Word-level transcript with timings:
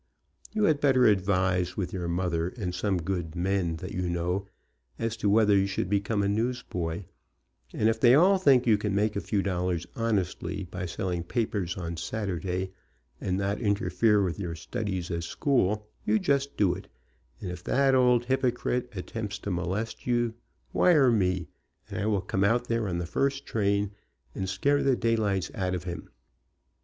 You 0.51 0.63
had 0.63 0.79
better 0.81 1.05
advise 1.05 1.77
with 1.77 1.93
your 1.93 2.07
mother, 2.07 2.49
and 2.57 2.73
some 2.73 2.97
good 2.97 3.35
men 3.35 3.75
that 3.75 3.91
you 3.91 4.09
know, 4.09 4.47
as 4.97 5.15
to 5.17 5.29
whether 5.29 5.55
you 5.55 5.67
should 5.67 5.91
become 5.91 6.23
a 6.23 6.27
newsboy, 6.27 7.03
and 7.71 7.87
if 7.87 7.99
they 7.99 8.15
all 8.15 8.39
think 8.39 8.65
you 8.65 8.79
can 8.79 8.95
make 8.95 9.15
a 9.15 9.21
few 9.21 9.43
dollars 9.43 9.85
honestly 9.95 10.63
by 10.63 10.87
sell 10.87 11.11
ing 11.11 11.21
papers 11.21 11.77
on 11.77 11.97
Saturday, 11.97 12.71
and 13.19 13.37
not 13.37 13.61
interfere 13.61 14.23
with 14.23 14.39
your 14.39 14.55
studies 14.55 15.11
at 15.11 15.23
school, 15.23 15.87
you 16.03 16.17
just 16.17 16.57
do 16.57 16.73
it, 16.73 16.87
and 17.39 17.51
if 17.51 17.63
that 17.65 17.93
old 17.93 18.25
hypo 18.25 18.49
crite 18.49 18.87
attempts 18.97 19.37
to 19.37 19.51
molest 19.51 20.07
you, 20.07 20.33
wire 20.73 21.11
me, 21.11 21.47
and 21.91 21.99
I 22.01 22.07
will 22.07 22.21
come 22.21 22.43
out 22.43 22.67
there 22.67 22.87
on 22.87 22.97
the 22.97 23.05
first 23.05 23.45
train 23.45 23.91
and 24.33 24.49
scare 24.49 24.81
the 24.81 24.95
daylights 24.95 25.51
out 25.53 25.75
of 25.75 25.83
him. 25.83 26.09